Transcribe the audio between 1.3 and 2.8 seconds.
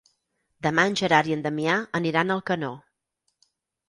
i en Damià aniran a Alcanó.